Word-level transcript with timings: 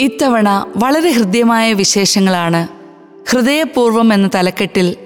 ഇത്തവണ 0.00 0.66
വളരെ 0.76 1.10
ഹൃദ്യമായ 1.10 1.72
വിശേഷങ്ങളാണ് 1.72 2.68
ഹൃദയപൂർവം 3.30 4.14
എന്ന 4.14 4.30
തലക്കെട്ടിൽ 4.34 4.96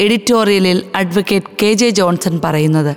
എഡിറ്റോറിയലിൽ 0.00 0.82
അഡ്വക്കേറ്റ് 0.94 1.46
കെ 1.62 1.72
ജെ 1.72 1.88
ജോൺസൺ 1.88 2.40
പറയുന്നത്. 2.44 2.96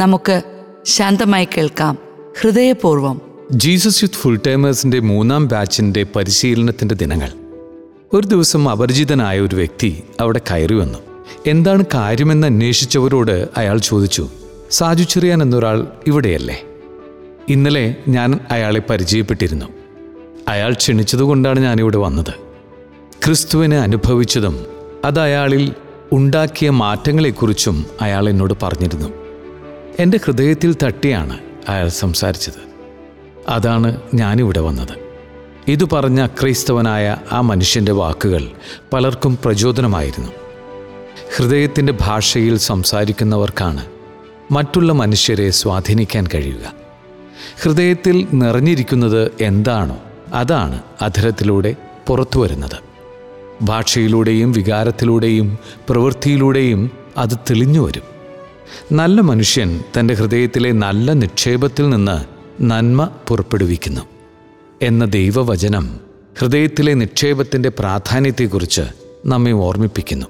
നമുക്ക് 0.00 0.42
ശാന്തമായി 0.84 1.48
കേൾക്കാം. 1.56 1.98
ഹൃദയപൂർവം. 2.40 3.20
ജീസസ് 3.50 4.02
യൂത്ത് 4.02 4.14
ഫുൾ 4.14 4.40
ടൈമേഴ്സിന്റെ 4.46 4.98
മൂന്നാം 4.98 5.48
ബാച്ചിന്റെ 5.48 6.06
പരിശീലനത്തിന്റെ 6.16 6.94
ദിനങ്ങൾ. 6.94 7.28
ഒരു 8.12 8.26
ദിവസം 8.26 8.70
അപരിചിതനായ 8.70 9.40
ഒരു 9.40 9.56
വ്യക്തി 9.56 10.02
അവിടെ 10.20 10.40
കയറി 10.50 10.74
വന്നു. 10.74 10.98
എന്താണ് 11.46 11.84
കാര്യമെന്ന് 11.94 12.46
അന്വേഷിച്ചവരോട് 12.46 13.48
അയാൾ 13.56 13.78
ചോദിച്ചു. 13.78 14.28
സാജു 14.70 15.02
ചെറിയാൻ 15.02 15.42
എന്നൊരാൾ 15.42 15.86
ഇവിടെയല്ലേ? 16.06 16.62
ഇന്നലെ 17.48 17.96
ഞാൻ 18.08 18.40
അയാളെ 18.50 18.82
പരിചയപ്പെട്ടിരുന്നു. 18.90 19.79
അയാൾ 20.50 20.72
ക്ഷണിച്ചതുകൊണ്ടാണ് 20.72 21.60
ഞാനിവിടെ 21.60 21.96
വന്നത്. 21.96 22.34
ക്രിസ്തുവിനെ 23.24 23.78
അനുഭവിച്ചതും 23.78 24.66
അത് 25.04 25.20
അയാളിൽ 25.20 25.74
ഉണ്ടാക്കിയ 26.12 26.70
മാറ്റങ്ങളെക്കുറിച്ചും 26.70 27.86
അയാൾ 28.00 28.28
എന്നോട് 28.28 28.54
പറഞ്ഞിരുന്നു. 28.62 29.08
എന്റെ 29.98 30.20
ഹൃദയത്തിൽ 30.26 30.76
തട്ടിയാണ് 30.82 31.38
അയാൾ 31.68 31.88
സംസാരിച്ചത്. 31.88 32.70
അതാണ് 33.48 34.00
ഞാനിവിടെ 34.14 34.60
വന്നത്. 34.60 34.98
ഇത് 35.68 35.90
പറഞ്ഞ 35.90 36.26
ക്രൈസ്തവനായ 36.26 37.16
ആ 37.32 37.40
മനുഷ്യന്റെ 37.40 37.92
വാക്കുകൾ 37.92 38.48
പലർക്കും 38.92 39.38
പ്രചോദനമായിരുന്നു. 39.44 40.32
ഹൃദയത്തിന്റെ 41.36 41.94
ഭാഷയിൽ 42.00 42.58
സംസാരിക്കുന്നവർക്കാണ് 42.58 43.86
മറ്റുള്ള 44.50 44.92
മനുഷ്യരെ 44.92 45.50
സ്വാധീനിക്കാൻ 45.50 46.26
കഴിയുക. 46.34 46.72
ഹൃദയത്തിൽ 47.62 48.26
നിറഞ്ഞിരിക്കുന്നത് 48.32 49.32
എന്താണോ 49.40 49.98
അതാണ് 50.34 50.82
അധരത്തിലൂടെ 51.02 51.76
പുറത്തു 52.06 52.38
വരുന്നത്. 52.38 52.90
ഭാഷയിലൂടെയും 53.62 54.52
വികാരത്തിലൂടെയും 54.52 55.58
പ്രവൃത്തിയിലൂടെയും 55.90 56.90
അത് 57.16 57.30
തെളിഞ്ഞു 57.30 57.86
വരും. 57.86 58.02
നല്ല 58.92 59.20
മനുഷ്യൻ 59.20 59.82
തന്റെ 59.98 60.14
ഹൃദയത്തിലെ 60.14 60.72
നല്ല 60.72 61.12
നിക്ഷേപത്തിൽ 61.12 61.90
നിന്ന് 61.90 62.24
നന്മ 62.62 63.10
പുറപ്പെടുവിക്കുന്നു. 63.28 64.00
എന്ന 64.82 65.04
ദൈവവചനം 65.04 66.00
ഹൃദയത്തിലെ 66.38 66.94
നിക്ഷേപത്തിന്റെ 66.94 67.68
പ്രാധാന്യത്തെക്കുറിച്ച് 67.68 68.82
നമ്മെ 69.26 69.52
ഓർമ്മിപ്പിക്കുന്നു. 69.52 70.26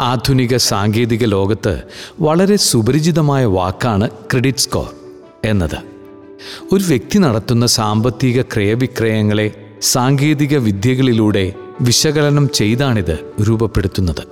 ആധുനിക 0.00 0.56
സാങ്കേതിക 0.56 1.24
ലോകത്ത് 1.24 1.82
വളരെ 2.20 2.56
സുപരിചിതമായ 2.56 3.44
വാക്കാണ് 3.44 4.10
ക്രെഡിറ്റ് 4.10 4.58
സ്കോർ 4.58 4.94
എന്നത്. 5.44 5.93
ഒരു 6.72 6.84
വ്യക്തി 6.84 7.18
നടത്തുന്ന 7.18 7.66
സാമ്പത്തിക 7.66 8.42
ക്രയവിക്രയങ്ങളെ 8.42 9.50
സാങ്കേതിക 9.82 10.58
വിദ്യകളിലൂടെ 10.58 11.52
വിശകലനം 11.80 12.48
ചെയ്താണിത് 12.54 13.18
രൂപപ്പെടുത്തുന്നത്. 13.48 14.22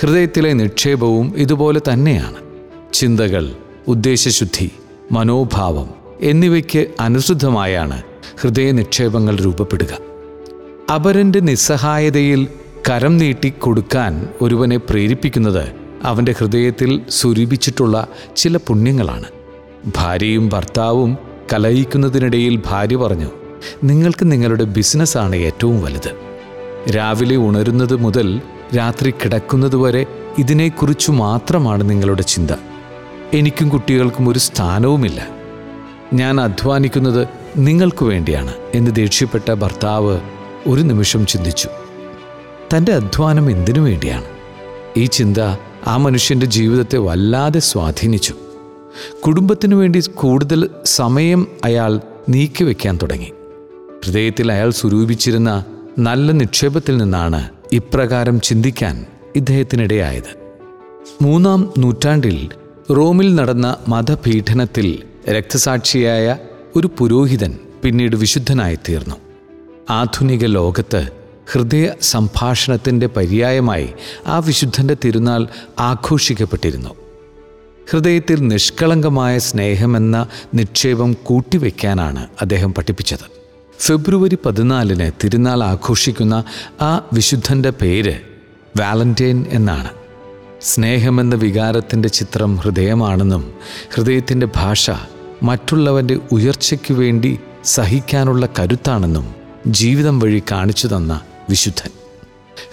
ഹൃദയത്തിലെ 0.00 0.52
നിക്ഷേപവും 0.52 1.34
ഇതുപോലെ 1.36 1.80
തന്നെയാണ്. 1.92 2.34
ചിന്തകൾ 2.92 3.52
ഉദ്ദേശശുദ്ധി 3.88 4.70
മനോഭാവം 5.12 5.90
എന്നിവയ്ക്ക് 6.20 6.86
അനുസൃതമായാണ് 7.00 8.02
ഹൃദയ 8.40 8.70
നിക്ഷേപങ്ങൾ 8.70 9.36
രൂപപ്പെടുക. 9.36 9.98
അപരന്റെ 10.94 11.40
നിസ്സഹായതയിൽ 11.40 12.48
കരം 12.90 13.16
നീട്ടി 13.16 13.50
കൊടുക്കാൻ 13.50 14.28
ഒരുവനെ 14.40 14.76
പ്രേരിപ്പിക്കുന്നത് 14.76 15.68
അവന്റെ 16.02 16.34
ഹൃദയത്തിൽ 16.38 17.00
സ്വരൂപിച്ചിട്ടുള്ള 17.08 18.08
ചില 18.36 18.56
പുണ്യങ്ങളാണ്. 18.56 19.37
ഭാര്യയും 19.86 20.48
ഭർത്താവും 20.48 21.18
കലഹിക്കുന്നതിനിടയിൽ 21.52 22.62
ഭാര്യ 22.66 22.96
പറഞ്ഞു 22.96 23.30
നിങ്ങൾക്ക് 23.84 24.32
നിങ്ങളുടെ 24.32 24.64
ബിസിനസ്സാണ് 24.64 25.36
ഏറ്റവും 25.36 25.82
വലുത്. 25.82 26.28
രാവിലെ 26.90 27.36
ഉണരുന്നത് 27.36 27.96
മുതൽ 27.96 28.40
രാത്രി 28.78 29.10
കിടക്കുന്നതുവരെ 29.10 30.06
ഇതിനെക്കുറിച്ച് 30.38 31.10
മാത്രമാണ് 31.10 31.90
നിങ്ങളുടെ 31.90 32.22
ചിന്ത. 32.22 32.50
എനിക്കും 33.34 33.68
കുട്ടികൾക്കും 33.68 34.28
ഒരു 34.28 34.38
സ്ഥാനവുമില്ല. 34.38 35.28
ഞാൻ 36.14 36.40
അധ്വാനിക്കുന്നത് 36.40 37.28
നിങ്ങൾക്ക് 37.56 38.04
വേണ്ടിയാണ് 38.04 38.54
എന്ന് 38.74 38.94
ദേഷ്യപ്പെട്ട 38.94 39.52
ഭർത്താവ് 39.52 40.20
ഒരു 40.66 40.80
നിമിഷം 40.80 41.26
ചിന്തിച്ചു. 41.26 41.68
തന്റെ 42.76 42.92
അധ്വാനം 42.92 43.50
എന്തിനു 43.50 43.80
വേണ്ടിയാണ്? 43.80 44.24
ഈ 44.96 45.04
ചിന്ത 45.04 45.38
ആ 45.86 45.96
മനുഷ്യന്റെ 45.96 46.46
ജീവിതത്തെ 46.46 46.98
വല്ലാതെ 46.98 47.60
സ്വാധീനിച്ചു. 47.60 48.34
കുടുംബത്തിനു 49.26 49.76
വേണ്ടി 49.76 50.02
കൂടുതൽ 50.14 50.70
സമയം 50.84 51.46
അയാൾ 51.64 52.00
നീക്കിവെക്കാൻ 52.28 52.98
തുടങ്ങി. 53.02 53.32
ഹൃദയത്തിൽ 54.04 54.52
അയാൾ 54.52 54.70
സ്വരൂപിച്ചിരുന്ന 54.70 55.64
നല്ല 55.98 56.32
നിക്ഷേപത്തിൽ 56.32 56.96
നിന്നാണ് 56.96 57.48
ഇപ്രകാരം 57.72 58.40
ചിന്തിക്കാൻ 58.40 59.06
ഇദ്ദേഹത്തിനിടയായത്. 59.36 60.48
മൂന്നാം 61.22 61.72
നൂറ്റാണ്ടിൽ 61.78 62.48
റോമിൽ 62.96 63.34
നടന്ന 63.34 63.76
മതപീഠനത്തിൽ 63.88 65.02
രക്തസാക്ഷിയായ 65.30 66.36
ഒരു 66.76 66.90
പുരോഹിതൻ 66.98 67.58
പിന്നീട് 67.82 68.16
വിശുദ്ധനായിത്തീർന്നു. 68.16 69.16
ആധുനിക 69.90 70.44
ലോകത്ത് 70.44 71.08
ഹൃദയ 71.52 71.90
സംഭാഷണത്തിന്റെ 72.02 73.06
പര്യായമായി 73.06 73.88
ആ 74.26 74.38
വിശുദ്ധന്റെ 74.38 74.96
തിരുനാൾ 75.04 75.46
ആഘോഷിക്കപ്പെട്ടിരുന്നു. 75.78 77.07
ഹൃദയത്തിൽ 77.90 78.48
നിഷ്കളങ്കമായ 78.48 79.38
സ്നേഹമെന്ന 79.38 80.26
നിക്ഷേപം 80.54 81.12
കൂട്ടിവെക്കാനാണ് 81.12 82.26
അദ്ദേഹം 82.40 82.74
പഠിപ്പിച്ചത്. 82.74 83.26
ഫെബ്രുവരി 83.80 84.38
പതിനാലിന് 84.46 85.10
തിരുനാൾ 85.24 85.62
ആഘോഷിക്കുന്ന 85.62 86.44
ആ 86.80 87.08
വിശുദ്ധന്റെ 87.12 87.70
പേര് 87.70 88.14
വാലന്റൈൻ 88.80 89.46
എന്നാണ്. 89.48 89.90
സ്നേഹമെന്ന 90.60 91.34
വികാരത്തിന്റെ 91.34 92.08
ചിത്രം 92.08 92.56
ഹൃദയമാണെന്നും 92.56 93.54
ഹൃദയത്തിന്റെ 93.94 94.48
ഭാഷ 94.56 94.90
മറ്റുള്ളവന്റെ 95.42 96.18
ഉയർച്ചയ്ക്കു 96.32 96.94
വേണ്ടി 96.94 97.40
സഹിക്കാനുള്ള 97.64 98.48
കരുത്താണെന്നും 98.58 99.34
ജീവിതം 99.66 100.18
വഴി 100.18 100.42
കാണിച്ചു 100.52 100.86
തന്ന 100.86 101.20
വിശുദ്ധൻ. 101.50 101.90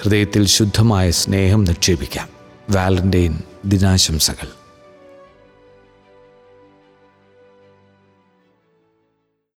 ഹൃദയത്തിൽ 0.02 0.46
ശുദ്ധമായ 0.46 1.12
സ്നേഹം 1.12 1.64
നിക്ഷേപിക്കാം. 1.64 2.28
വാലന്റൈൻ 2.70 3.40
ദിനാശംസകൾ. 3.66 4.65